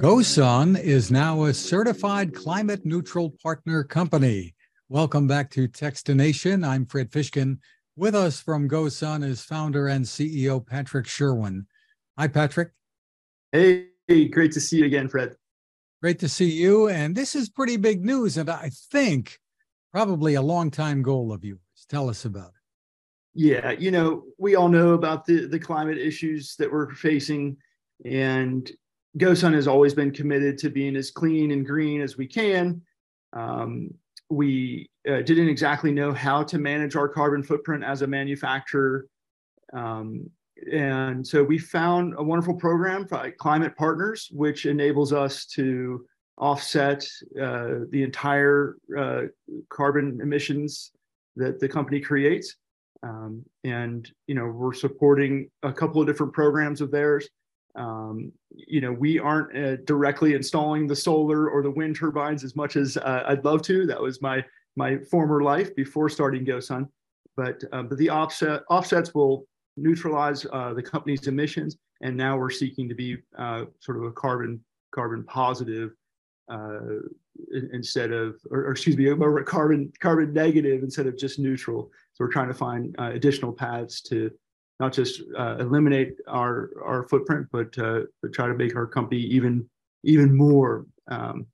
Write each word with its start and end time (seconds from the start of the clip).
GoSun 0.00 0.80
is 0.80 1.10
now 1.10 1.44
a 1.44 1.52
certified 1.52 2.34
climate 2.34 2.86
neutral 2.86 3.34
partner 3.42 3.84
company. 3.84 4.54
Welcome 4.88 5.26
back 5.26 5.50
to 5.50 5.68
Techstination. 5.68 6.66
I'm 6.66 6.86
Fred 6.86 7.10
Fishkin. 7.10 7.58
With 7.96 8.14
us 8.14 8.40
from 8.40 8.66
GoSun 8.66 9.22
is 9.22 9.44
founder 9.44 9.88
and 9.88 10.02
CEO 10.02 10.66
Patrick 10.66 11.06
Sherwin. 11.06 11.66
Hi, 12.18 12.28
Patrick. 12.28 12.70
Hey, 13.52 13.88
great 14.30 14.52
to 14.52 14.60
see 14.60 14.78
you 14.78 14.86
again, 14.86 15.06
Fred. 15.06 15.36
Great 16.00 16.18
to 16.20 16.30
see 16.30 16.50
you. 16.50 16.88
And 16.88 17.14
this 17.14 17.34
is 17.34 17.50
pretty 17.50 17.76
big 17.76 18.02
news, 18.02 18.38
and 18.38 18.48
I 18.48 18.70
think 18.90 19.38
probably 19.92 20.32
a 20.32 20.42
long 20.42 20.70
time 20.70 21.02
goal 21.02 21.30
of 21.30 21.44
yours. 21.44 21.60
Tell 21.90 22.08
us 22.08 22.24
about 22.24 22.48
it. 22.48 22.54
Yeah, 23.34 23.72
you 23.72 23.90
know, 23.90 24.22
we 24.38 24.54
all 24.54 24.70
know 24.70 24.94
about 24.94 25.26
the, 25.26 25.46
the 25.46 25.58
climate 25.58 25.98
issues 25.98 26.56
that 26.56 26.72
we're 26.72 26.90
facing, 26.94 27.58
and 28.06 28.72
GoSun 29.18 29.54
has 29.54 29.66
always 29.66 29.94
been 29.94 30.12
committed 30.12 30.58
to 30.58 30.70
being 30.70 30.96
as 30.96 31.10
clean 31.10 31.50
and 31.50 31.66
green 31.66 32.00
as 32.00 32.16
we 32.16 32.26
can. 32.26 32.80
Um, 33.32 33.92
we 34.28 34.88
uh, 35.08 35.22
didn't 35.22 35.48
exactly 35.48 35.92
know 35.92 36.12
how 36.12 36.44
to 36.44 36.58
manage 36.58 36.94
our 36.94 37.08
carbon 37.08 37.42
footprint 37.42 37.82
as 37.82 38.02
a 38.02 38.06
manufacturer. 38.06 39.06
Um, 39.72 40.30
and 40.72 41.26
so 41.26 41.42
we 41.42 41.58
found 41.58 42.14
a 42.18 42.22
wonderful 42.22 42.54
program 42.54 43.06
Climate 43.38 43.76
Partners, 43.76 44.28
which 44.32 44.66
enables 44.66 45.12
us 45.12 45.46
to 45.46 46.04
offset 46.38 47.06
uh, 47.40 47.80
the 47.90 48.02
entire 48.02 48.76
uh, 48.96 49.22
carbon 49.68 50.20
emissions 50.22 50.92
that 51.36 51.60
the 51.60 51.68
company 51.68 52.00
creates. 52.00 52.56
Um, 53.02 53.44
and 53.64 54.10
you 54.26 54.34
know 54.34 54.46
we're 54.46 54.74
supporting 54.74 55.48
a 55.62 55.72
couple 55.72 56.02
of 56.02 56.06
different 56.06 56.34
programs 56.34 56.82
of 56.82 56.90
theirs. 56.90 57.28
Um, 57.76 58.32
you 58.52 58.80
know 58.80 58.92
we 58.92 59.18
aren't 59.18 59.56
uh, 59.56 59.76
directly 59.84 60.34
installing 60.34 60.86
the 60.86 60.96
solar 60.96 61.48
or 61.48 61.62
the 61.62 61.70
wind 61.70 61.96
turbines 61.96 62.42
as 62.44 62.56
much 62.56 62.76
as 62.76 62.96
uh, 62.96 63.24
I'd 63.26 63.44
love 63.44 63.62
to. 63.62 63.86
That 63.86 64.00
was 64.00 64.20
my 64.22 64.44
my 64.76 64.98
former 65.10 65.42
life 65.42 65.74
before 65.74 66.08
starting 66.08 66.44
GoSun. 66.44 66.88
But 67.36 67.62
uh, 67.72 67.82
but 67.84 67.98
the 67.98 68.10
offset 68.10 68.62
offsets 68.68 69.14
will 69.14 69.46
neutralize 69.76 70.46
uh, 70.52 70.74
the 70.74 70.82
company's 70.82 71.26
emissions, 71.26 71.76
and 72.02 72.16
now 72.16 72.36
we're 72.36 72.50
seeking 72.50 72.88
to 72.88 72.94
be 72.94 73.18
uh, 73.38 73.64
sort 73.80 73.98
of 73.98 74.04
a 74.04 74.12
carbon 74.12 74.62
carbon 74.92 75.24
positive 75.24 75.92
uh, 76.50 76.80
instead 77.72 78.10
of, 78.10 78.34
or, 78.50 78.66
or, 78.66 78.72
excuse 78.72 78.96
me, 78.96 79.06
a 79.08 79.16
carbon 79.44 79.92
carbon 80.00 80.32
negative 80.32 80.82
instead 80.82 81.06
of 81.06 81.16
just 81.16 81.38
neutral. 81.38 81.90
So 82.12 82.24
we're 82.24 82.32
trying 82.32 82.48
to 82.48 82.54
find 82.54 82.94
additional 82.98 83.52
paths 83.52 84.00
to 84.02 84.30
not 84.80 84.92
just 84.92 85.22
uh, 85.38 85.56
eliminate 85.60 86.14
our 86.26 86.70
our 86.84 87.06
footprint, 87.08 87.46
but 87.52 87.76
uh, 87.78 88.00
try 88.32 88.48
to 88.48 88.54
make 88.54 88.74
our 88.74 88.86
company 88.86 89.20
even 89.20 89.68
even 90.02 90.36
more. 90.36 90.86
Um, 91.08 91.46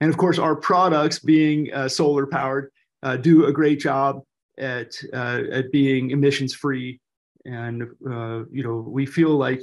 and 0.00 0.10
of 0.10 0.16
course, 0.16 0.38
our 0.38 0.56
products, 0.56 1.18
being 1.18 1.72
uh, 1.72 1.88
solar 1.88 2.26
powered, 2.26 2.72
uh, 3.02 3.16
do 3.16 3.46
a 3.46 3.52
great 3.52 3.78
job 3.78 4.22
at 4.58 4.92
at 5.12 5.70
being 5.70 6.10
emissions 6.10 6.54
free. 6.54 7.00
And 7.44 7.82
you 8.50 8.62
know, 8.62 8.84
we 8.88 9.06
feel 9.06 9.36
like 9.36 9.62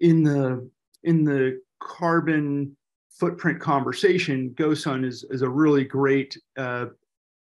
in 0.00 0.22
the 0.22 0.68
in 1.04 1.24
the 1.24 1.60
carbon 1.80 2.76
footprint 3.10 3.60
conversation, 3.60 4.50
GoSun 4.56 5.04
is, 5.04 5.24
is 5.30 5.42
a 5.42 5.48
really 5.48 5.84
great 5.84 6.36
uh, 6.58 6.86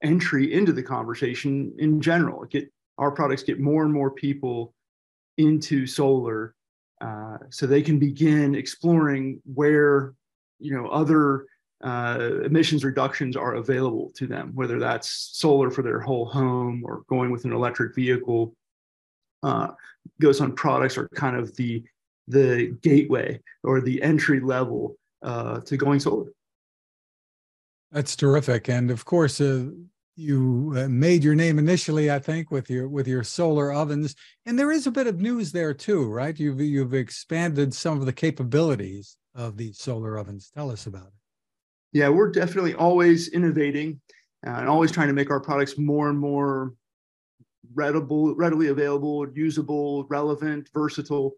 entry 0.02 0.52
into 0.52 0.72
the 0.72 0.82
conversation 0.82 1.74
in 1.78 2.00
general. 2.00 2.44
Get 2.44 2.70
our 2.98 3.10
products 3.10 3.42
get 3.42 3.60
more 3.60 3.84
and 3.84 3.92
more 3.92 4.10
people 4.10 4.74
into 5.38 5.86
solar, 5.86 6.54
uh, 7.00 7.38
so 7.50 7.66
they 7.66 7.82
can 7.82 7.98
begin 7.98 8.54
exploring 8.54 9.40
where 9.44 10.14
you 10.58 10.74
know 10.74 10.88
other 10.88 11.46
uh, 11.84 12.40
emissions 12.44 12.84
reductions 12.84 13.36
are 13.36 13.54
available 13.54 14.10
to 14.16 14.26
them, 14.26 14.52
whether 14.54 14.78
that's 14.78 15.30
solar 15.32 15.70
for 15.70 15.82
their 15.82 16.00
whole 16.00 16.24
home 16.24 16.82
or 16.84 17.02
going 17.08 17.30
with 17.30 17.44
an 17.44 17.52
electric 17.52 17.94
vehicle. 17.94 18.54
Uh, 19.42 19.68
on 20.40 20.52
products 20.54 20.96
are 20.96 21.08
kind 21.08 21.36
of 21.36 21.54
the 21.56 21.84
the 22.28 22.76
gateway 22.82 23.40
or 23.62 23.80
the 23.80 24.02
entry 24.02 24.40
level 24.40 24.96
uh, 25.22 25.60
to 25.60 25.76
going 25.76 26.00
solar. 26.00 26.32
That's 27.92 28.16
terrific, 28.16 28.68
and 28.68 28.90
of 28.90 29.04
course, 29.04 29.40
uh, 29.40 29.66
you 30.16 30.72
uh, 30.76 30.88
made 30.88 31.22
your 31.22 31.34
name 31.34 31.58
initially, 31.58 32.10
I 32.10 32.18
think, 32.18 32.50
with 32.50 32.70
your 32.70 32.88
with 32.88 33.06
your 33.06 33.22
solar 33.22 33.72
ovens, 33.72 34.14
and 34.46 34.58
there 34.58 34.72
is 34.72 34.86
a 34.86 34.90
bit 34.90 35.06
of 35.06 35.20
news 35.20 35.52
there 35.52 35.74
too, 35.74 36.10
right? 36.10 36.38
You've 36.38 36.60
you've 36.60 36.94
expanded 36.94 37.74
some 37.74 38.00
of 38.00 38.06
the 38.06 38.12
capabilities 38.12 39.18
of 39.34 39.56
these 39.56 39.78
solar 39.78 40.16
ovens. 40.16 40.50
Tell 40.54 40.70
us 40.70 40.86
about 40.86 41.08
it. 41.08 41.12
Yeah, 41.92 42.08
we're 42.08 42.30
definitely 42.30 42.74
always 42.74 43.28
innovating 43.28 44.00
uh, 44.46 44.50
and 44.50 44.68
always 44.68 44.90
trying 44.90 45.08
to 45.08 45.14
make 45.14 45.30
our 45.30 45.40
products 45.40 45.78
more 45.78 46.08
and 46.08 46.18
more 46.18 46.74
readable, 47.74 48.34
readily 48.34 48.68
available, 48.68 49.26
usable, 49.34 50.06
relevant, 50.08 50.68
versatile. 50.72 51.32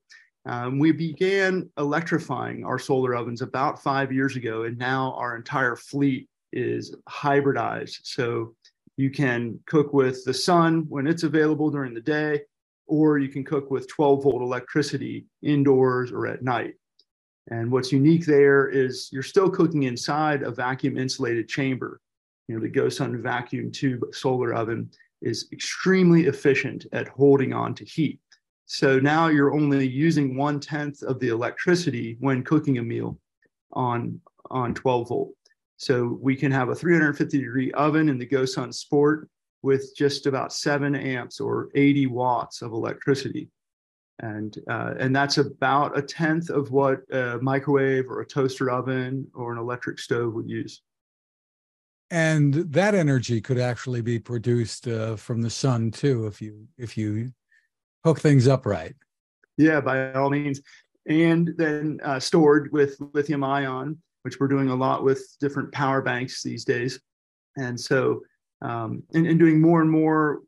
Um, 0.47 0.79
we 0.79 0.93
began 0.93 1.69
electrifying 1.79 2.65
our 2.65 2.79
solar 2.79 3.15
ovens 3.15 3.43
about 3.43 3.83
five 3.83 4.13
years 4.13 4.37
ago, 4.37 4.63
and 4.63 4.79
now 4.79 5.15
our 5.19 5.37
entire 5.37 5.77
fleet 5.77 6.29
is 6.53 6.95
hybridized. 7.09 7.99
So 8.05 8.55
you 8.99 9.11
can 9.11 9.61
cook 9.67 9.93
with 9.93 10.25
the 10.25 10.35
sun 10.35 10.85
when 10.89 11.07
it's 11.07 11.23
available 11.23 11.71
during 11.71 11.95
the 11.95 12.01
day, 12.01 12.43
or 12.89 13.19
you 13.19 13.29
can 13.29 13.45
cook 13.45 13.71
with 13.71 13.89
12 13.89 14.25
volt 14.25 14.43
electricity 14.43 15.25
indoors 15.41 16.11
or 16.11 16.27
at 16.27 16.43
night. 16.43 16.75
And 17.49 17.71
what's 17.71 17.93
unique 17.93 18.27
there 18.27 18.69
is 18.69 19.09
you're 19.13 19.23
still 19.23 19.49
cooking 19.49 19.85
inside 19.85 20.43
a 20.43 20.51
vacuum 20.51 20.99
insulated 20.99 21.49
chamber. 21.49 22.01
You 22.49 22.57
know, 22.57 22.61
the 22.61 22.71
GoSun 22.71 23.23
vacuum 23.23 23.71
tube 23.71 24.03
solar 24.13 24.53
oven 24.53 24.91
is 25.23 25.49
extremely 25.53 26.27
efficient 26.27 26.87
at 26.93 27.07
holding 27.07 27.53
on 27.53 27.77
to 27.77 27.85
heat. 27.85 28.19
So 28.67 28.99
now 28.99 29.29
you're 29.29 29.55
only 29.55 29.87
using 29.87 30.37
one 30.37 30.59
tenth 30.59 31.05
of 31.05 31.21
the 31.21 31.29
electricity 31.29 32.17
when 32.19 32.43
cooking 32.43 32.79
a 32.79 32.83
meal 32.83 33.17
on, 33.73 34.21
on 34.51 34.75
12 34.75 35.09
volt. 35.09 35.31
So 35.79 36.19
we 36.21 36.35
can 36.37 36.53
have 36.53 36.69
a 36.69 36.75
350 36.75 37.39
degree 37.39 37.73
oven 37.73 38.09
in 38.09 38.19
the 38.19 38.27
GoSun 38.27 38.75
Sport 38.75 39.29
with 39.63 39.95
just 39.97 40.27
about 40.27 40.53
seven 40.53 40.95
amps 40.95 41.41
or 41.41 41.69
80 41.75 42.09
watts 42.09 42.63
of 42.63 42.73
electricity. 42.73 43.49
And, 44.21 44.57
uh, 44.69 44.95
and 44.99 45.15
that's 45.15 45.39
about 45.39 45.97
a 45.97 46.03
tenth 46.03 46.51
of 46.51 46.73
what 46.73 47.01
a 47.13 47.39
microwave 47.41 48.11
or 48.11 48.21
a 48.21 48.27
toaster 48.27 48.71
oven 48.71 49.29
or 49.35 49.53
an 49.53 49.59
electric 49.59 50.01
stove 50.01 50.35
would 50.35 50.51
use. 50.51 50.83
And 52.11 52.55
that 52.55 52.97
energy 52.97 53.41
could 53.41 53.59
actually 53.59 54.01
be 54.01 54.19
produced 54.19 54.89
uh, 54.89 55.15
from 55.15 55.43
the 55.43 55.51
sun 55.51 55.91
too, 55.91 56.27
if 56.27 56.41
you 56.41 56.67
if 56.79 56.97
you 56.97 57.33
hook 58.03 58.19
things 58.19 58.49
up 58.49 58.65
right. 58.65 58.97
Yeah, 59.59 59.81
by 59.81 60.13
all 60.15 60.31
means. 60.31 60.61
And 61.07 61.53
then 61.57 62.01
uh, 62.03 62.19
stored 62.19 62.73
with 62.73 62.97
lithium 63.13 63.45
ion, 63.45 63.99
which 64.23 64.41
we're 64.41 64.49
doing 64.49 64.71
a 64.71 64.75
lot 64.75 65.05
with 65.05 65.37
different 65.41 65.73
power 65.73 66.03
banks 66.03 66.43
these 66.43 66.65
days. 66.65 67.01
And 67.57 67.79
so, 67.79 68.21
um, 68.63 69.03
and, 69.15 69.27
and 69.27 69.39
doing 69.39 69.61
more 69.61 69.81
and 69.81 69.91
more 69.91 70.41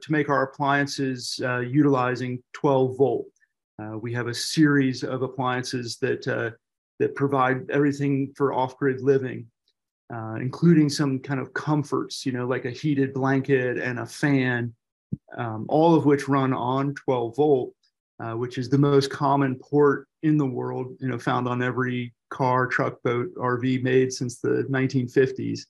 to 0.00 0.12
make 0.12 0.28
our 0.28 0.42
appliances 0.42 1.40
uh, 1.42 1.60
utilizing 1.60 2.42
12 2.54 2.96
volt. 2.96 3.26
Uh, 3.80 3.96
we 3.98 4.12
have 4.12 4.26
a 4.26 4.34
series 4.34 5.04
of 5.04 5.22
appliances 5.22 5.98
that 5.98 6.26
uh, 6.26 6.50
that 6.98 7.14
provide 7.14 7.70
everything 7.70 8.32
for 8.36 8.52
off-grid 8.52 9.00
living, 9.00 9.46
uh, 10.12 10.34
including 10.40 10.88
some 10.88 11.20
kind 11.20 11.38
of 11.38 11.54
comforts, 11.54 12.26
you 12.26 12.32
know, 12.32 12.46
like 12.46 12.64
a 12.64 12.70
heated 12.70 13.14
blanket 13.14 13.78
and 13.78 14.00
a 14.00 14.06
fan, 14.06 14.74
um, 15.36 15.64
all 15.68 15.94
of 15.94 16.06
which 16.06 16.28
run 16.28 16.52
on 16.52 16.94
12 16.94 17.36
volt, 17.36 17.72
uh, 18.18 18.32
which 18.32 18.58
is 18.58 18.68
the 18.68 18.78
most 18.78 19.10
common 19.10 19.54
port 19.54 20.08
in 20.24 20.36
the 20.36 20.46
world, 20.46 20.96
you 20.98 21.08
know, 21.08 21.18
found 21.18 21.46
on 21.46 21.62
every 21.62 22.12
car, 22.30 22.66
truck, 22.66 23.02
boat, 23.02 23.34
RV 23.36 23.82
made 23.82 24.12
since 24.12 24.40
the 24.40 24.66
1950s. 24.70 25.60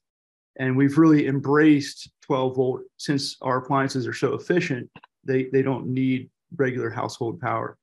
And 0.57 0.77
we've 0.77 0.99
really 0.99 1.27
embraced 1.27 2.11
12 2.23 2.57
volt 2.57 2.81
since 2.97 3.37
our 3.43 3.59
appliances 3.59 4.07
are 4.07 4.13
so 4.13 4.35
efficient, 4.35 4.91
they, 5.25 5.45
they 5.53 5.63
don't 5.63 5.87
need 5.87 6.31
regular 6.57 6.91
household 6.91 7.41
power. 7.41 7.77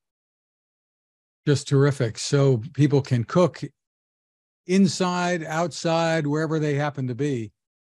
Just 1.47 1.67
terrific. 1.67 2.17
So 2.17 2.61
people 2.73 3.01
can 3.01 3.23
cook 3.23 3.61
inside, 4.67 5.43
outside, 5.43 6.25
wherever 6.25 6.59
they 6.59 6.73
happen 6.73 7.07
to 7.07 7.15
be 7.15 7.51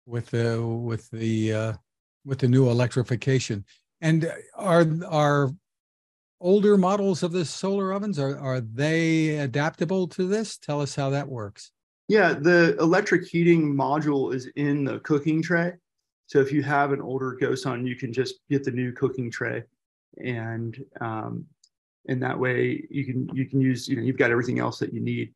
with 0.05 0.31
the 0.31 0.61
with 0.64 1.08
the 1.11 1.52
uh, 1.52 1.73
with 2.25 2.38
the 2.38 2.49
new 2.49 2.69
electrification. 2.69 3.64
And 4.00 4.31
are 4.55 4.87
are 5.06 5.50
older 6.41 6.77
models 6.77 7.23
of 7.23 7.33
the 7.33 7.44
solar 7.44 7.93
ovens 7.93 8.19
are 8.19 8.38
are 8.38 8.61
they 8.61 9.38
adaptable 9.38 10.09
to 10.09 10.27
this? 10.27 10.56
Tell 10.56 10.81
us 10.81 10.94
how 10.94 11.11
that 11.11 11.29
works. 11.29 11.73
Yeah, 12.09 12.35
the 12.35 12.77
electric 12.79 13.27
heating 13.27 13.75
module 13.75 14.33
is 14.35 14.47
in 14.56 14.85
the 14.85 15.00
cooking 15.00 15.43
tray. 15.43 15.73
So 16.27 16.41
if 16.41 16.53
you 16.53 16.62
have 16.62 16.93
an 16.93 17.00
older 17.00 17.37
GoSun, 17.41 17.87
you 17.87 17.97
can 17.97 18.12
just 18.12 18.37
get 18.49 18.65
the 18.65 18.71
new 18.71 18.93
cooking 18.93 19.31
tray, 19.31 19.65
and 20.25 20.77
um, 21.00 21.47
and 22.09 22.23
that 22.23 22.38
way 22.38 22.87
you 22.91 23.05
can 23.05 23.29
you 23.35 23.47
can 23.47 23.61
use 23.61 23.88
you 23.88 23.97
know 23.97 24.03
you've 24.03 24.19
got 24.19 24.31
everything 24.31 24.59
else 24.59 24.79
that 24.79 24.93
you 24.93 25.00
need. 25.00 25.35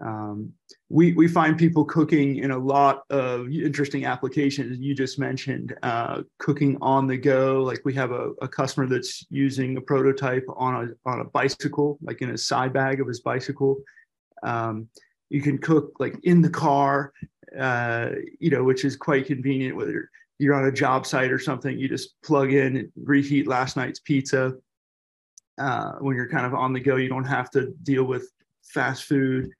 Um, 0.00 0.52
we 0.88 1.12
we 1.14 1.26
find 1.26 1.58
people 1.58 1.84
cooking 1.84 2.36
in 2.36 2.52
a 2.52 2.58
lot 2.58 3.02
of 3.10 3.50
interesting 3.50 4.04
applications. 4.04 4.78
You 4.78 4.94
just 4.94 5.18
mentioned 5.18 5.76
uh, 5.82 6.22
cooking 6.38 6.78
on 6.80 7.06
the 7.06 7.16
go. 7.16 7.62
Like 7.62 7.80
we 7.84 7.94
have 7.94 8.12
a, 8.12 8.30
a, 8.40 8.48
customer 8.48 8.86
that's 8.86 9.26
using 9.30 9.76
a 9.76 9.80
prototype 9.80 10.44
on 10.56 10.74
a 10.88 11.08
on 11.10 11.20
a 11.20 11.24
bicycle, 11.24 11.98
like 12.02 12.22
in 12.22 12.30
a 12.30 12.38
side 12.38 12.72
bag 12.72 13.00
of 13.00 13.08
his 13.08 13.20
bicycle. 13.20 13.78
Um, 14.42 14.88
you 15.28 15.42
can 15.42 15.58
cook 15.58 15.92
like 15.98 16.18
in 16.22 16.40
the 16.40 16.50
car, 16.50 17.12
uh, 17.58 18.10
you 18.38 18.50
know, 18.50 18.62
which 18.62 18.84
is 18.84 18.96
quite 18.96 19.26
convenient. 19.26 19.76
Whether 19.76 20.08
you're 20.38 20.54
on 20.54 20.66
a 20.66 20.72
job 20.72 21.04
site 21.04 21.32
or 21.32 21.38
something, 21.38 21.78
you 21.78 21.88
just 21.88 22.20
plug 22.22 22.52
in 22.52 22.76
and 22.76 22.92
reheat 22.96 23.48
last 23.48 23.76
night's 23.76 24.00
pizza. 24.00 24.54
Uh, 25.58 25.92
when 25.98 26.16
you're 26.16 26.28
kind 26.28 26.46
of 26.46 26.54
on 26.54 26.72
the 26.72 26.80
go, 26.80 26.96
you 26.96 27.08
don't 27.08 27.24
have 27.24 27.50
to 27.50 27.74
deal 27.82 28.04
with 28.04 28.30
fast 28.62 29.04
food 29.04 29.50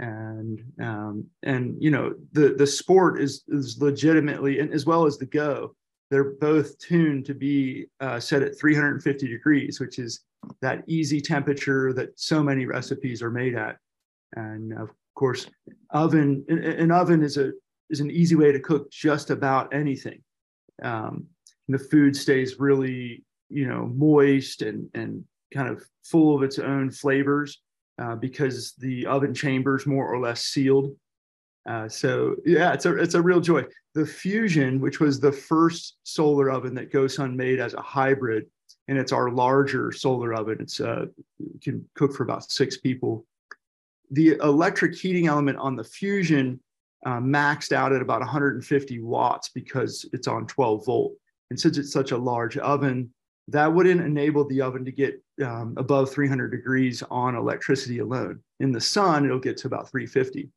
and 0.00 0.64
um, 0.82 1.24
and 1.42 1.76
you 1.80 1.90
know 1.90 2.14
the 2.32 2.54
the 2.54 2.66
sport 2.66 3.20
is 3.20 3.44
is 3.48 3.78
legitimately 3.80 4.58
and 4.58 4.72
as 4.72 4.86
well 4.86 5.06
as 5.06 5.18
the 5.18 5.26
go 5.26 5.74
they're 6.10 6.32
both 6.40 6.76
tuned 6.78 7.24
to 7.26 7.34
be 7.34 7.86
uh, 8.00 8.18
set 8.18 8.42
at 8.42 8.58
350 8.58 9.28
degrees 9.28 9.78
which 9.78 9.98
is 9.98 10.24
that 10.60 10.82
easy 10.86 11.20
temperature 11.20 11.92
that 11.92 12.18
so 12.18 12.42
many 12.42 12.66
recipes 12.66 13.22
are 13.22 13.30
made 13.30 13.54
at. 13.54 13.76
And 14.34 14.72
of 14.78 14.90
course 15.14 15.46
oven 15.90 16.44
an 16.48 16.90
oven 16.90 17.22
is 17.22 17.36
a 17.36 17.52
is 17.90 18.00
an 18.00 18.10
easy 18.10 18.36
way 18.36 18.52
to 18.52 18.60
cook 18.60 18.90
just 18.90 19.30
about 19.30 19.74
anything. 19.74 20.22
Um, 20.82 21.26
the 21.68 21.78
food 21.78 22.16
stays 22.16 22.58
really 22.58 23.24
you 23.48 23.66
know 23.66 23.86
moist 23.86 24.62
and 24.62 24.88
and 24.94 25.24
kind 25.52 25.68
of 25.68 25.84
full 26.04 26.36
of 26.36 26.42
its 26.42 26.58
own 26.58 26.90
flavors 26.90 27.60
uh, 27.98 28.16
because 28.16 28.72
the 28.78 29.06
oven 29.06 29.34
chamber 29.34 29.76
is 29.76 29.86
more 29.86 30.06
or 30.06 30.18
less 30.18 30.42
sealed. 30.42 30.96
Uh, 31.68 31.88
so 31.88 32.36
yeah, 32.44 32.72
it's 32.72 32.86
a 32.86 32.96
it's 32.96 33.14
a 33.14 33.22
real 33.22 33.40
joy. 33.40 33.62
The 33.94 34.06
Fusion, 34.06 34.80
which 34.80 35.00
was 35.00 35.20
the 35.20 35.32
first 35.32 35.98
solar 36.04 36.50
oven 36.50 36.74
that 36.74 36.92
GoSun 36.92 37.34
made 37.34 37.60
as 37.60 37.74
a 37.74 37.82
hybrid, 37.82 38.46
and 38.88 38.98
it's 38.98 39.12
our 39.12 39.30
larger 39.30 39.92
solar 39.92 40.32
oven. 40.32 40.58
It's 40.60 40.80
uh, 40.80 41.06
can 41.62 41.86
cook 41.94 42.14
for 42.14 42.22
about 42.22 42.50
six 42.50 42.78
people. 42.78 43.26
The 44.10 44.38
electric 44.42 44.96
heating 44.96 45.26
element 45.26 45.58
on 45.58 45.76
the 45.76 45.84
Fusion 45.84 46.60
uh, 47.06 47.18
maxed 47.18 47.72
out 47.72 47.92
at 47.92 48.02
about 48.02 48.20
150 48.20 49.00
watts 49.00 49.50
because 49.50 50.08
it's 50.12 50.26
on 50.26 50.46
12 50.46 50.84
volt. 50.84 51.12
And 51.50 51.58
since 51.58 51.78
it's 51.78 51.92
such 51.92 52.12
a 52.12 52.16
large 52.16 52.56
oven, 52.58 53.10
that 53.48 53.72
wouldn't 53.72 54.00
enable 54.00 54.46
the 54.46 54.60
oven 54.60 54.84
to 54.84 54.92
get 54.92 55.22
um, 55.42 55.74
above 55.76 56.10
300 56.10 56.50
degrees 56.50 57.02
on 57.10 57.34
electricity 57.34 57.98
alone. 57.98 58.40
In 58.60 58.72
the 58.72 58.80
sun, 58.80 59.24
it'll 59.24 59.38
get 59.38 59.56
to 59.58 59.66
about 59.66 59.90
350. 59.90 60.50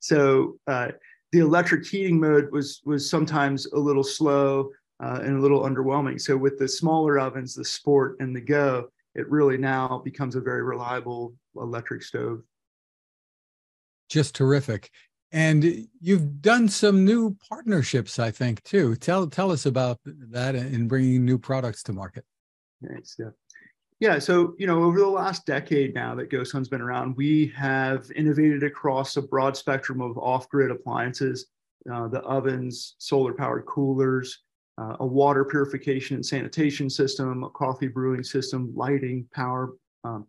So 0.00 0.58
uh, 0.66 0.88
the 1.32 1.40
electric 1.40 1.86
heating 1.86 2.18
mode 2.18 2.50
was 2.50 2.80
was 2.84 3.08
sometimes 3.08 3.66
a 3.66 3.78
little 3.78 4.02
slow 4.02 4.70
uh, 5.02 5.20
and 5.22 5.36
a 5.36 5.40
little 5.40 5.62
underwhelming. 5.62 6.20
So 6.20 6.36
with 6.36 6.58
the 6.58 6.68
smaller 6.68 7.18
ovens, 7.18 7.54
the 7.54 7.64
Sport 7.64 8.16
and 8.20 8.34
the 8.34 8.40
Go, 8.40 8.88
it 9.14 9.28
really 9.30 9.56
now 9.56 10.00
becomes 10.04 10.36
a 10.36 10.40
very 10.40 10.62
reliable 10.62 11.34
electric 11.56 12.02
stove. 12.02 12.42
Just 14.08 14.34
terrific. 14.34 14.90
And 15.32 15.86
you've 16.00 16.42
done 16.42 16.68
some 16.68 17.04
new 17.04 17.36
partnerships, 17.48 18.18
I 18.18 18.32
think, 18.32 18.64
too. 18.64 18.96
Tell 18.96 19.28
tell 19.28 19.52
us 19.52 19.66
about 19.66 19.98
that 20.04 20.56
in 20.56 20.88
bringing 20.88 21.24
new 21.24 21.38
products 21.38 21.84
to 21.84 21.92
market. 21.92 22.24
Thanks. 22.86 23.16
Yeah. 23.18 23.30
Yeah. 24.00 24.18
So, 24.18 24.54
you 24.58 24.66
know, 24.66 24.82
over 24.82 24.98
the 24.98 25.06
last 25.06 25.44
decade 25.44 25.94
now 25.94 26.14
that 26.14 26.30
GoSun's 26.30 26.70
been 26.70 26.80
around, 26.80 27.16
we 27.16 27.52
have 27.54 28.10
innovated 28.16 28.62
across 28.62 29.18
a 29.18 29.22
broad 29.22 29.58
spectrum 29.58 30.00
of 30.00 30.16
off 30.16 30.48
grid 30.48 30.70
appliances, 30.70 31.48
uh, 31.92 32.08
the 32.08 32.20
ovens, 32.20 32.94
solar 32.96 33.34
powered 33.34 33.66
coolers, 33.66 34.40
uh, 34.78 34.96
a 35.00 35.06
water 35.06 35.44
purification 35.44 36.16
and 36.16 36.24
sanitation 36.24 36.88
system, 36.88 37.44
a 37.44 37.50
coffee 37.50 37.88
brewing 37.88 38.24
system, 38.24 38.72
lighting, 38.74 39.28
power. 39.34 39.74
Um, 40.04 40.26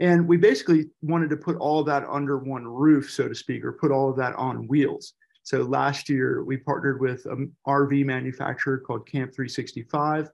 and 0.00 0.26
we 0.26 0.36
basically 0.36 0.90
wanted 1.02 1.30
to 1.30 1.36
put 1.36 1.56
all 1.58 1.84
that 1.84 2.04
under 2.10 2.38
one 2.38 2.66
roof, 2.66 3.08
so 3.08 3.28
to 3.28 3.34
speak, 3.36 3.64
or 3.64 3.72
put 3.72 3.92
all 3.92 4.10
of 4.10 4.16
that 4.16 4.34
on 4.34 4.66
wheels. 4.66 5.14
So 5.44 5.62
last 5.62 6.08
year 6.08 6.42
we 6.42 6.56
partnered 6.56 7.00
with 7.00 7.24
an 7.26 7.54
RV 7.68 8.04
manufacturer 8.04 8.78
called 8.78 9.06
Camp 9.06 9.32
365. 9.32 10.28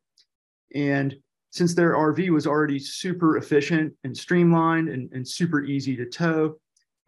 And 0.75 1.14
since 1.58 1.75
their 1.75 1.94
RV 1.94 2.31
was 2.31 2.46
already 2.46 2.78
super 2.78 3.37
efficient 3.37 3.93
and 4.05 4.16
streamlined 4.16 4.88
and, 4.88 5.10
and 5.12 5.26
super 5.26 5.64
easy 5.64 5.96
to 5.96 6.06
tow, 6.06 6.56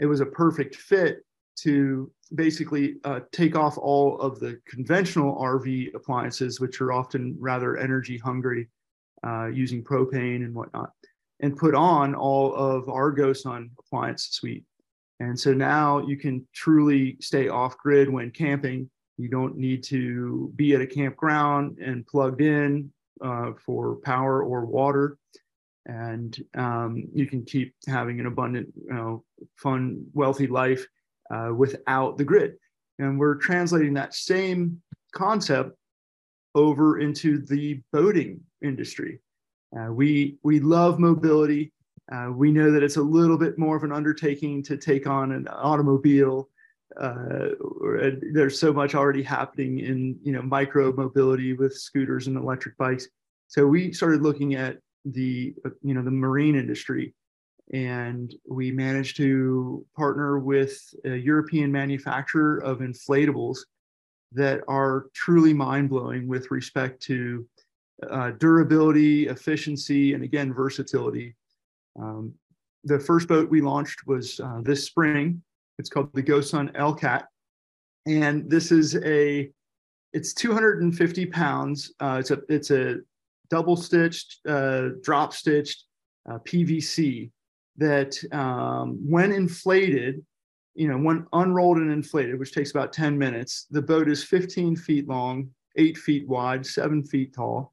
it 0.00 0.06
was 0.06 0.20
a 0.20 0.26
perfect 0.26 0.75
fit 0.75 1.25
to 1.61 2.11
basically 2.35 2.97
uh, 3.05 3.20
take 3.32 3.55
off 3.55 3.79
all 3.79 4.19
of 4.20 4.41
the 4.41 4.61
conventional 4.67 5.37
RV 5.37 5.94
appliances, 5.94 6.58
which 6.58 6.81
are 6.81 6.93
often 6.93 7.37
rather 7.38 7.76
energy 7.76 8.19
hungry, 8.19 8.69
uh, 9.25 9.47
using 9.47 9.85
propane 9.85 10.44
and 10.44 10.55
whatnot 10.55 10.91
and 11.41 11.56
put 11.56 11.75
on 11.75 12.14
all 12.14 12.55
of 12.55 12.88
our 12.88 13.14
GoSun 13.14 13.70
appliance 13.79 14.29
suite. 14.32 14.64
And 15.20 15.38
so 15.38 15.52
now 15.52 15.99
you 16.00 16.17
can 16.17 16.47
truly 16.55 17.17
stay 17.20 17.49
off 17.49 17.79
grid 17.79 18.08
when 18.08 18.31
camping. 18.31 18.91
You 19.17 19.29
don't 19.29 19.56
need 19.56 19.82
to 19.85 20.52
be 20.56 20.75
at 20.75 20.81
a 20.81 20.87
campground 20.87 21.79
and 21.79 22.06
plugged 22.06 22.41
in 22.41 22.91
uh, 23.23 23.53
for 23.65 23.97
power 23.97 24.43
or 24.43 24.65
water. 24.65 25.17
And 25.87 26.37
um, 26.57 27.05
you 27.15 27.27
can 27.27 27.45
keep 27.45 27.75
having 27.87 28.21
an 28.21 28.27
abundant, 28.27 28.69
you 28.77 28.95
know, 28.95 29.25
fun, 29.57 30.05
wealthy 30.13 30.47
life 30.47 30.87
uh, 31.31 31.51
without 31.57 32.19
the 32.19 32.25
grid. 32.25 32.55
And 32.99 33.19
we're 33.19 33.37
translating 33.37 33.95
that 33.95 34.15
same 34.15 34.81
concept 35.13 35.77
over 36.55 36.99
into 36.99 37.39
the 37.47 37.81
boating 37.93 38.41
industry. 38.63 39.21
Uh, 39.77 39.93
we 39.93 40.37
we 40.43 40.61
love 40.61 40.99
mobility. 40.99 41.73
Uh, 42.13 42.31
we 42.35 42.51
know 42.51 42.71
that 42.73 42.83
it's 42.83 42.97
a 42.97 43.03
little 43.03 43.39
bit 43.39 43.57
more 43.57 43.77
of 43.77 43.85
an 43.85 43.93
undertaking 43.93 44.63
to 44.65 44.77
take 44.77 45.07
on 45.07 45.33
an 45.33 45.47
automobile. 45.49 46.49
Uh, 46.99 47.51
there's 48.33 48.59
so 48.59 48.73
much 48.73 48.95
already 48.95 49.23
happening 49.23 49.79
in 49.79 50.19
you 50.23 50.33
know 50.33 50.43
micro 50.43 50.93
mobility 50.93 51.53
with 51.53 51.77
scooters 51.77 52.27
and 52.27 52.37
electric 52.37 52.77
bikes. 52.77 53.09
So 53.49 53.67
we 53.67 53.93
started 53.93 54.23
looking 54.23 54.55
at 54.55 54.79
the 55.05 55.55
you 55.83 55.95
know 55.95 56.03
the 56.03 56.11
marine 56.11 56.57
industry, 56.57 57.14
and 57.73 58.35
we 58.49 58.73
managed 58.73 59.17
to 59.19 59.85
partner 59.97 60.38
with 60.38 60.79
a 61.05 61.14
European 61.17 61.71
manufacturer 61.71 62.59
of 62.59 62.79
inflatables 62.79 63.59
that 64.33 64.61
are 64.69 65.07
truly 65.14 65.53
mind 65.53 65.91
blowing 65.91 66.29
with 66.29 66.50
respect 66.50 67.03
to 67.03 67.47
uh, 68.09 68.31
durability, 68.33 69.29
efficiency, 69.29 70.14
and 70.14 70.25
again, 70.25 70.53
versatility. 70.53 71.35
Um, 72.00 72.35
the 72.85 72.99
first 72.99 73.29
boat 73.29 73.50
we 73.50 73.61
launched 73.61 74.07
was 74.07 74.41
uh, 74.41 74.61
this 74.62 74.85
spring. 74.85 75.43
It's 75.81 75.89
called 75.89 76.11
the 76.13 76.23
GoSun 76.23 76.73
LCAT. 76.77 77.25
And 78.07 78.49
this 78.49 78.71
is 78.71 78.97
a, 78.97 79.51
it's 80.13 80.35
250 80.35 81.27
pounds. 81.27 81.93
Uh, 82.01 82.19
it's 82.21 82.31
a, 82.31 82.39
it's 82.49 82.71
a 82.71 82.97
double 83.49 83.77
stitched, 83.77 84.47
uh, 84.47 84.91
drop 85.03 85.33
stitched 85.33 85.85
uh, 86.31 86.39
PVC 86.41 87.31
that 87.79 88.17
um, 88.33 88.99
when 89.09 89.33
inflated, 89.33 90.23
you 90.75 90.87
know, 90.87 90.99
when 90.99 91.27
unrolled 91.33 91.79
and 91.79 91.91
inflated, 91.91 92.39
which 92.39 92.53
takes 92.53 92.71
about 92.71 92.93
10 92.93 93.17
minutes, 93.17 93.67
the 93.71 93.83
boat 93.83 94.09
is 94.09 94.23
15 94.23 94.77
feet 94.77 95.09
long, 95.09 95.49
eight 95.77 95.97
feet 95.97 96.29
wide, 96.29 96.65
seven 96.65 97.03
feet 97.03 97.35
tall, 97.35 97.73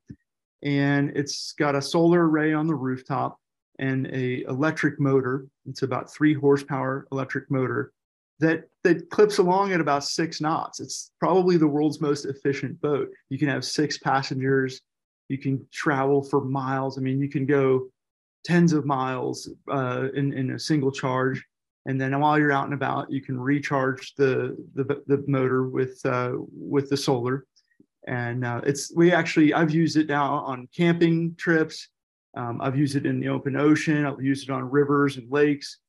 and 0.64 1.12
it's 1.16 1.52
got 1.54 1.76
a 1.76 1.82
solar 1.82 2.28
array 2.28 2.54
on 2.54 2.68
the 2.68 2.76
rooftop 2.76 3.38
and 3.80 4.08
a 4.08 4.44
electric 4.44 5.00
motor. 5.00 5.46
It's 5.68 5.84
about 5.84 6.12
three 6.12 6.34
horsepower 6.34 7.08
electric 7.12 7.50
motor 7.52 7.92
that 8.40 8.64
that 8.84 9.10
clips 9.10 9.38
along 9.38 9.74
at 9.74 9.82
about 9.82 10.04
six 10.04 10.40
knots. 10.40 10.80
It's 10.80 11.12
probably 11.20 11.58
the 11.58 11.68
world's 11.68 12.02
most 12.02 12.26
efficient 12.26 12.80
boat. 12.82 13.10
You 13.30 13.38
can 13.38 13.50
have 13.50 13.66
six 13.66 13.98
passengers. 13.98 14.82
You 15.30 15.38
can 15.38 15.66
travel 15.72 16.24
for 16.24 16.44
miles. 16.44 16.98
I 16.98 17.02
mean, 17.02 17.20
you 17.20 17.30
can 17.30 17.46
go 17.46 17.90
tens 18.46 18.74
of 18.74 18.86
miles 18.86 19.50
uh, 19.72 20.08
in 20.14 20.34
in 20.34 20.52
a 20.52 20.60
single 20.60 20.92
charge. 20.92 21.44
And 21.86 22.00
then 22.00 22.20
while 22.20 22.38
you're 22.38 22.52
out 22.52 22.66
and 22.66 22.74
about, 22.74 23.10
you 23.10 23.22
can 23.22 23.40
recharge 23.40 24.14
the 24.16 24.56
the, 24.76 25.04
the 25.08 25.24
motor 25.28 25.68
with 25.68 26.00
uh, 26.06 26.34
with 26.52 26.90
the 26.90 26.98
solar 26.98 27.46
and 28.08 28.46
uh, 28.46 28.62
it's 28.66 28.92
we 28.96 29.12
actually 29.12 29.54
I've 29.54 29.72
used 29.72 29.98
it 29.98 30.08
now 30.08 30.36
on 30.36 30.68
camping 30.76 31.36
trips. 31.36 31.90
Um, 32.36 32.62
I've 32.62 32.78
used 32.78 32.96
it 32.96 33.06
in 33.06 33.20
the 33.20 33.28
open 33.28 33.56
ocean. 33.56 34.06
I've 34.06 34.22
used 34.22 34.50
it 34.50 34.52
on 34.52 34.70
rivers 34.70 35.18
and 35.18 35.30
lakes, 35.32 35.80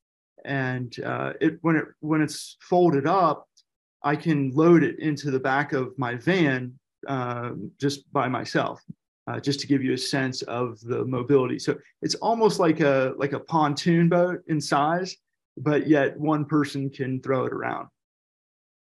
and 0.45 0.99
uh, 1.05 1.33
it 1.41 1.59
when 1.63 1.77
it 1.77 1.85
when 2.01 2.21
it's 2.23 2.57
folded 2.61 3.07
up, 3.07 3.49
I 4.03 4.17
can 4.17 4.51
load 4.51 4.83
it 4.83 4.99
into 4.99 5.31
the 5.31 5.41
back 5.41 5.73
of 5.73 5.99
my 5.99 6.15
van 6.15 6.79
uh, 7.07 7.51
just 7.81 8.11
by 8.13 8.29
myself, 8.29 8.83
uh, 9.27 9.41
just 9.41 9.61
to 9.61 9.67
give 9.67 9.83
you 9.83 9.93
a 9.93 9.99
sense 9.99 10.43
of 10.43 10.81
the 10.81 11.05
mobility. 11.05 11.59
So 11.59 11.77
it's 12.03 12.15
almost 12.17 12.59
like 12.59 12.81
a 12.81 13.15
like 13.17 13.33
a 13.33 13.41
pontoon 13.41 14.09
boat 14.09 14.41
in 14.47 14.61
size, 14.61 15.17
but 15.57 15.87
yet 15.87 16.19
one 16.19 16.45
person 16.45 16.91
can 16.91 17.21
throw 17.21 17.45
it 17.45 17.53
around. 17.53 17.89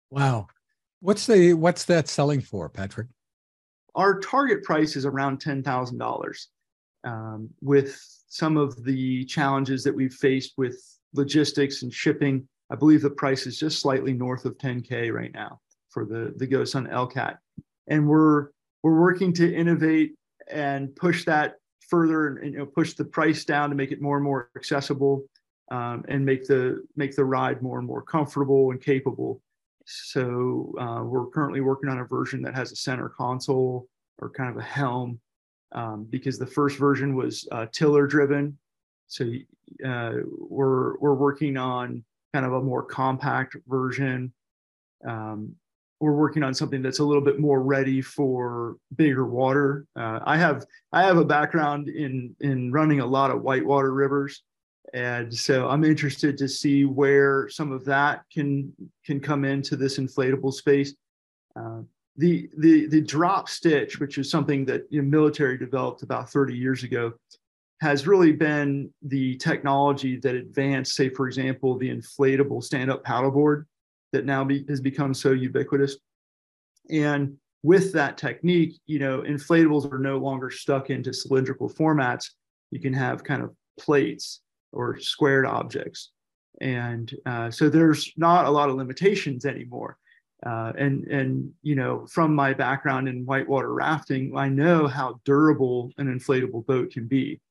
Wow. 0.10 0.48
What's 1.00 1.26
the 1.26 1.54
what's 1.54 1.86
that 1.86 2.08
selling 2.08 2.42
for, 2.42 2.70
Patrick? 2.70 3.08
Our 3.96 4.20
target 4.20 4.64
price 4.64 4.96
is 4.96 5.06
around 5.06 5.40
ten 5.40 5.62
thousand 5.62 6.02
um, 6.02 6.08
dollars. 6.08 6.48
With 7.62 8.00
some 8.28 8.58
of 8.58 8.84
the 8.84 9.26
challenges 9.26 9.84
that 9.84 9.94
we've 9.94 10.14
faced 10.14 10.54
with 10.58 10.82
logistics 11.14 11.84
and 11.84 11.94
shipping, 11.94 12.48
I 12.70 12.76
believe 12.76 13.02
the 13.02 13.10
price 13.10 13.46
is 13.46 13.60
just 13.60 13.80
slightly 13.80 14.14
north 14.14 14.46
of 14.46 14.58
10k 14.58 15.12
right 15.12 15.34
now 15.34 15.60
for 15.90 16.06
the 16.06 16.34
the 16.38 16.48
GoSun 16.48 16.92
LCAT, 16.92 17.38
and 17.88 18.08
we're 18.08 18.50
we're 18.82 19.00
working 19.00 19.34
to 19.34 19.54
innovate 19.54 20.16
and 20.52 20.96
push 20.96 21.26
that 21.26 21.56
further 21.90 22.28
and, 22.28 22.38
and 22.40 22.54
you 22.54 22.60
know 22.60 22.66
push 22.66 22.94
the 22.94 23.06
price 23.06 23.46
down 23.46 23.70
to 23.70 23.76
make 23.76 23.92
it 23.92 24.02
more 24.02 24.18
and 24.18 24.24
more 24.24 24.50
accessible 24.56 25.24
um, 25.72 26.04
and 26.08 26.26
make 26.26 26.48
the 26.48 26.84
make 26.96 27.16
the 27.16 27.26
ride 27.26 27.62
more 27.62 27.78
and 27.78 27.88
more 27.88 28.02
comfortable 28.02 28.72
and 28.72 28.82
capable. 28.82 29.42
So 29.86 30.74
uh, 30.80 31.04
we're 31.04 31.28
currently 31.28 31.62
working 31.62 31.90
on 31.90 32.00
a 32.00 32.06
version 32.06 32.42
that 32.44 32.56
has 32.56 32.72
a 32.72 32.76
center 32.76 33.10
console 33.10 33.88
or 34.20 34.30
kind 34.30 34.50
of 34.50 34.58
a 34.58 34.62
helm 34.62 35.20
um, 35.74 36.08
because 36.10 36.38
the 36.38 36.48
first 36.48 36.78
version 36.78 37.16
was 37.16 37.48
uh, 37.52 37.66
tiller 37.72 38.08
driven. 38.08 38.58
So 39.14 39.32
uh, 39.86 40.14
we're 40.40 40.98
we're 40.98 41.14
working 41.14 41.56
on 41.56 42.04
kind 42.34 42.48
of 42.48 42.54
a 42.54 42.62
more 42.62 42.82
compact 42.82 43.56
version. 43.68 44.34
Um, 45.08 45.54
we're 46.00 46.16
working 46.16 46.42
on 46.42 46.56
something 46.56 46.82
that's 46.82 46.98
a 46.98 47.04
little 47.04 47.22
bit 47.22 47.40
more 47.40 47.62
ready 47.62 48.02
for 48.02 48.78
bigger 48.96 49.26
water. 49.26 49.86
Uh, 49.96 50.20
I 50.26 50.38
have 50.38 50.66
I 50.92 51.04
have 51.04 51.18
a 51.18 51.26
background 51.26 51.90
in 51.90 52.36
in 52.40 52.72
running 52.72 53.02
a 53.02 53.06
lot 53.06 53.30
of 53.30 53.44
whitewater 53.44 53.94
rivers, 53.94 54.42
and 54.96 55.32
so 55.32 55.70
I'm 55.70 55.84
interested 55.84 56.36
to 56.40 56.48
see 56.48 56.86
where 56.86 57.48
some 57.50 57.72
of 57.72 57.86
that 57.86 58.24
can 58.34 58.74
can 59.06 59.20
come 59.20 59.46
into 59.46 59.76
this 59.76 60.00
inflatable 60.00 60.54
space. 60.54 60.96
Uh, 61.56 61.82
the 62.18 62.50
the 62.58 62.88
the 62.88 63.02
drop 63.02 63.48
stitch, 63.48 64.00
which 64.00 64.18
is 64.18 64.28
something 64.28 64.66
that 64.66 64.88
you 64.90 65.04
know, 65.04 65.08
military 65.08 65.60
developed 65.60 66.02
about 66.02 66.32
30 66.32 66.58
years 66.58 66.84
ago, 66.84 67.14
has 67.84 68.08
really 68.08 68.32
been 68.32 68.90
the 69.02 69.36
technology 69.36 70.16
that 70.16 70.36
advanced, 70.36 70.96
say, 70.96 71.10
for 71.10 71.28
example, 71.28 71.78
the 71.78 71.90
inflatable 71.90 72.64
stand-up 72.64 73.04
paddleboard 73.04 73.66
that 74.14 74.24
now 74.24 74.42
be, 74.46 74.64
has 74.70 74.80
become 74.80 75.14
so 75.14 75.32
ubiquitous. 75.32 75.98
And 76.90 77.36
with 77.62 77.92
that 77.92 78.18
technique, 78.18 78.80
you 78.86 79.00
know, 79.00 79.22
inflatables 79.24 79.92
are 79.92 80.00
no 80.00 80.18
longer 80.18 80.50
stuck 80.50 80.92
into 80.92 81.14
cylindrical 81.14 81.70
formats. 81.70 82.30
You 82.72 82.80
can 82.80 82.94
have 82.94 83.26
kind 83.26 83.44
of 83.44 83.54
plates 83.78 84.40
or 84.72 84.98
squared 84.98 85.46
objects. 85.46 86.12
And 86.62 87.14
uh, 87.26 87.52
so 87.52 87.68
there's 87.68 88.14
not 88.16 88.46
a 88.46 88.50
lot 88.50 88.70
of 88.70 88.76
limitations 88.76 89.46
anymore. 89.46 89.98
Uh, 90.46 90.72
and 90.78 91.06
and 91.08 91.50
you 91.62 91.74
know 91.74 92.06
from 92.08 92.36
my 92.36 92.54
background 92.54 93.08
in 93.08 93.26
whitewater 93.26 93.74
rafting, 93.74 94.38
I 94.38 94.48
know 94.50 94.88
how 94.88 95.20
durable 95.26 95.92
an 95.98 96.08
inflatable 96.08 96.66
boat 96.66 96.92
can 96.92 97.08
be. 97.08 97.42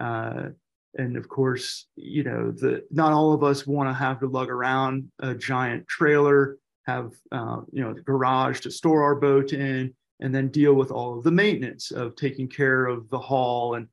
Uh, 0.00 0.48
and 0.96 1.16
of 1.16 1.28
course, 1.28 1.86
you 1.96 2.22
know, 2.22 2.50
the 2.52 2.84
not 2.90 3.12
all 3.12 3.32
of 3.32 3.42
us 3.42 3.66
want 3.66 3.88
to 3.88 3.94
have 3.94 4.20
to 4.20 4.28
lug 4.28 4.48
around 4.48 5.10
a 5.20 5.34
giant 5.34 5.86
trailer, 5.88 6.58
have 6.86 7.12
uh, 7.32 7.60
you 7.72 7.82
know, 7.82 7.92
the 7.92 8.00
garage 8.00 8.60
to 8.60 8.70
store 8.70 9.02
our 9.02 9.14
boat 9.14 9.52
in, 9.52 9.92
and 10.20 10.34
then 10.34 10.48
deal 10.48 10.74
with 10.74 10.90
all 10.90 11.18
of 11.18 11.24
the 11.24 11.30
maintenance 11.30 11.90
of 11.90 12.14
taking 12.16 12.48
care 12.48 12.86
of 12.86 13.08
the 13.10 13.18
hull. 13.18 13.74
And 13.74 13.88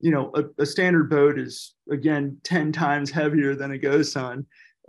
you 0.00 0.10
know, 0.10 0.30
a, 0.34 0.62
a 0.62 0.66
standard 0.66 1.08
boat 1.10 1.38
is 1.38 1.74
again 1.90 2.38
10 2.44 2.72
times 2.72 3.10
heavier 3.10 3.54
than 3.54 3.72
a 3.72 3.78
GoSun. 3.78 4.44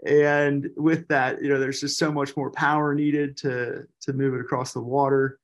And 0.05 0.69
with 0.77 1.07
that, 1.09 1.43
you 1.43 1.49
know, 1.49 1.59
there's 1.59 1.81
just 1.81 1.99
so 1.99 2.11
much 2.11 2.35
more 2.35 2.49
power 2.51 2.95
needed 2.95 3.37
to 3.37 3.83
to 4.01 4.13
move 4.13 4.33
it 4.33 4.41
across 4.41 4.73
the 4.73 4.81
water, 4.81 5.39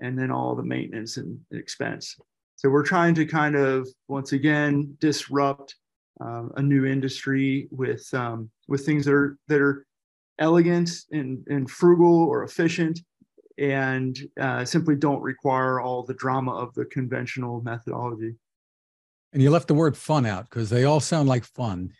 and 0.00 0.18
then 0.18 0.30
all 0.30 0.54
the 0.54 0.62
maintenance 0.62 1.18
and 1.18 1.40
expense. 1.50 2.16
So 2.58 2.68
we're 2.68 2.84
trying 2.84 3.14
to 3.14 3.24
kind 3.24 3.54
of 3.54 3.88
once 4.08 4.32
again 4.32 4.96
disrupt 4.98 5.76
um, 6.20 6.50
a 6.56 6.62
new 6.62 6.86
industry 6.86 7.68
with 7.70 8.12
um, 8.12 8.50
with 8.66 8.84
things 8.84 9.04
that 9.04 9.14
are 9.14 9.38
that 9.46 9.60
are 9.60 9.86
elegant 10.40 10.90
and, 11.12 11.46
and 11.48 11.70
frugal 11.70 12.24
or 12.24 12.42
efficient 12.42 13.00
and 13.58 14.18
uh, 14.40 14.64
simply 14.64 14.96
don't 14.96 15.22
require 15.22 15.80
all 15.80 16.02
the 16.02 16.14
drama 16.14 16.52
of 16.52 16.74
the 16.74 16.84
conventional 16.86 17.60
methodology. 17.62 18.34
And 19.32 19.40
you 19.40 19.50
left 19.50 19.68
the 19.68 19.74
word 19.74 19.96
fun 19.96 20.26
out 20.26 20.50
because 20.50 20.68
they 20.68 20.84
all 20.84 21.00
sound 21.00 21.28
like 21.28 21.44
fun. 21.44 21.92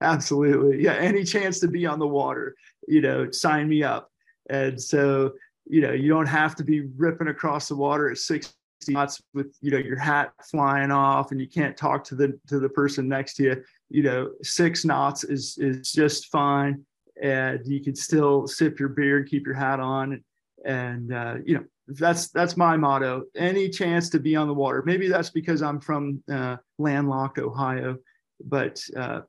Absolutely. 0.00 0.82
Yeah. 0.82 0.94
Any 0.94 1.24
chance 1.24 1.60
to 1.60 1.68
be 1.68 1.84
on 1.84 1.98
the 1.98 2.06
water, 2.06 2.54
you 2.86 3.02
know, 3.02 3.30
sign 3.32 3.68
me 3.68 3.82
up. 3.82 4.08
And 4.48 4.80
so, 4.80 5.32
you 5.66 5.82
know, 5.82 5.92
you 5.92 6.08
don't 6.08 6.26
have 6.26 6.54
to 6.56 6.64
be 6.64 6.82
ripping 6.96 7.28
across 7.28 7.68
the 7.68 7.76
water 7.76 8.10
at 8.10 8.16
six 8.18 8.54
knots 8.86 9.20
with 9.34 9.56
you 9.60 9.70
know 9.70 9.78
your 9.78 9.98
hat 9.98 10.32
flying 10.42 10.90
off 10.90 11.32
and 11.32 11.40
you 11.40 11.48
can't 11.48 11.76
talk 11.76 12.04
to 12.04 12.14
the 12.14 12.38
to 12.46 12.60
the 12.60 12.68
person 12.68 13.08
next 13.08 13.34
to 13.34 13.42
you 13.42 13.64
you 13.90 14.02
know 14.02 14.30
six 14.42 14.84
knots 14.84 15.24
is 15.24 15.58
is 15.58 15.92
just 15.92 16.26
fine. 16.26 16.84
And 17.20 17.66
you 17.66 17.82
can 17.82 17.96
still 17.96 18.46
sip 18.46 18.78
your 18.78 18.90
beer 18.90 19.16
and 19.16 19.28
keep 19.28 19.44
your 19.44 19.56
hat 19.56 19.80
on. 19.80 20.22
And 20.64 21.12
uh, 21.12 21.36
you 21.44 21.54
know 21.54 21.64
that's 21.88 22.28
that's 22.28 22.56
my 22.56 22.76
motto. 22.76 23.24
Any 23.34 23.68
chance 23.68 24.08
to 24.10 24.20
be 24.20 24.36
on 24.36 24.46
the 24.46 24.54
water. 24.54 24.82
Maybe 24.84 25.08
that's 25.08 25.30
because 25.30 25.62
i'm 25.62 25.80
from 25.80 26.22
uh, 26.30 26.56
landlocked 26.78 27.38
ohio 27.38 27.96
but 28.44 28.80
uh, 28.96 29.20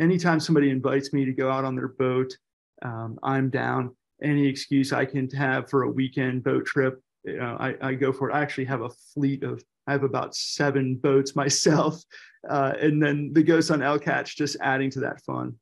anytime 0.00 0.40
somebody 0.40 0.70
invites 0.70 1.12
me 1.12 1.24
to 1.24 1.32
go 1.32 1.50
out 1.50 1.64
on 1.64 1.76
their 1.76 1.88
boat 1.88 2.36
um, 2.82 3.18
i'm 3.22 3.50
down. 3.50 3.94
Any 4.22 4.46
excuse 4.46 4.92
i 4.92 5.04
can 5.04 5.28
have 5.30 5.68
for 5.68 5.82
a 5.82 5.90
weekend 5.90 6.42
boat 6.42 6.64
trip 6.64 7.02
you 7.26 7.38
know, 7.38 7.56
I, 7.58 7.74
I 7.80 7.94
go 7.94 8.12
for 8.12 8.30
it. 8.30 8.34
I 8.34 8.40
actually 8.40 8.66
have 8.66 8.82
a 8.82 8.90
fleet 9.14 9.42
of, 9.42 9.62
I 9.86 9.92
have 9.92 10.04
about 10.04 10.34
seven 10.34 10.96
boats 10.96 11.36
myself. 11.36 12.02
Uh, 12.48 12.74
and 12.80 13.02
then 13.02 13.32
the 13.32 13.42
Ghost 13.42 13.70
GoSun 13.70 13.80
LCAT's 13.80 14.32
just 14.32 14.56
adding 14.60 14.88
to 14.90 15.00
that 15.00 15.20
fun. 15.22 15.56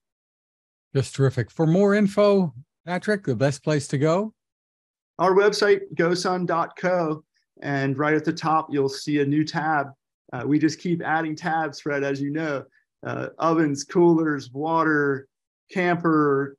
Just 0.94 1.14
terrific. 1.14 1.50
For 1.50 1.66
more 1.66 1.94
info, 1.94 2.52
Patrick, 2.85 3.25
the 3.25 3.35
best 3.35 3.64
place 3.64 3.88
to 3.88 3.97
go? 3.97 4.35
Our 5.18 5.33
website, 5.33 5.80
gosun.co. 5.94 7.25
And 7.62 7.97
right 7.97 8.12
at 8.12 8.26
the 8.26 8.35
top, 8.35 8.68
you'll 8.71 8.90
see 8.90 9.21
a 9.21 9.25
new 9.25 9.44
tab. 9.44 9.92
Uh, 10.30 10.42
we 10.44 10.59
just 10.59 10.78
keep 10.78 11.00
adding 11.02 11.35
tabs, 11.35 11.80
Fred, 11.80 12.04
as 12.04 12.21
you 12.21 12.28
know. 12.28 12.64
Uh, 13.06 13.28
ovens, 13.38 13.85
coolers, 13.85 14.50
water, 14.50 15.26
camper, 15.73 16.59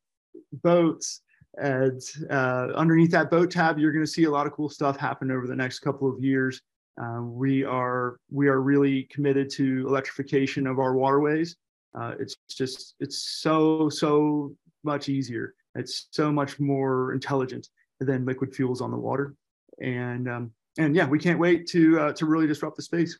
boats. 0.64 1.22
And 1.58 2.02
uh, 2.30 2.68
underneath 2.76 3.12
that 3.12 3.32
boat 3.32 3.52
tab, 3.52 3.80
you're 3.80 3.92
going 3.92 4.06
to 4.06 4.12
see 4.12 4.26
a 4.26 4.32
lot 4.32 4.46
of 4.46 4.54
cool 4.54 4.70
stuff 4.70 4.98
happen 4.98 5.32
over 5.32 5.48
the 5.48 5.56
next 5.56 5.80
couple 5.80 6.10
of 6.10 6.22
years. 6.24 6.62
Uh, 7.02 7.22
we 7.22 7.64
are 7.64 8.18
we 8.32 8.48
are 8.48 8.62
really 8.62 9.04
committed 9.12 9.50
to 9.52 9.86
electrification 9.88 10.66
of 10.66 10.80
our 10.80 10.96
waterways. 10.96 11.58
Uh, 11.98 12.14
it's 12.20 12.36
just 12.50 12.96
it's 13.00 13.42
so 13.42 13.90
so 13.90 14.54
much 14.84 15.10
easier. 15.10 15.54
It's 15.76 16.08
so 16.12 16.32
much 16.32 16.60
more 16.60 17.14
intelligent 17.14 17.68
than 18.00 18.26
liquid 18.26 18.56
fuels 18.56 18.82
on 18.82 18.92
the 18.92 18.98
water, 18.98 19.36
and 19.82 20.30
um, 20.30 20.52
and 20.78 20.96
yeah, 20.96 21.08
we 21.08 21.20
can't 21.20 21.40
wait 21.40 21.68
to 21.68 22.00
uh, 22.00 22.14
to 22.14 22.26
really 22.26 22.48
disrupt 22.48 22.78
the 22.78 22.84
space. 22.84 23.18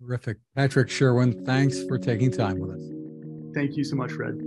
Terrific, 0.00 0.38
Patrick 0.56 0.88
Sherwin. 0.88 1.44
Thanks 1.44 1.84
for 1.84 1.98
taking 1.98 2.30
time 2.30 2.58
with 2.58 2.70
us. 2.70 3.54
Thank 3.54 3.76
you 3.76 3.84
so 3.84 3.96
much, 3.96 4.12
Fred. 4.12 4.40